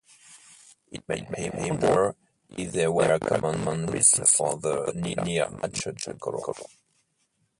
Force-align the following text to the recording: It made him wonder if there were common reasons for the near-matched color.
It 0.91 1.07
made 1.07 1.25
him 1.31 1.53
wonder 1.79 2.15
if 2.57 2.71
there 2.71 2.91
were 2.91 3.19
common 3.19 3.85
reasons 3.85 4.31
for 4.31 4.57
the 4.57 4.91
near-matched 4.95 6.09
color. 6.19 6.41